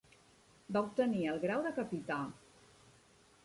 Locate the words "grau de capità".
1.45-2.21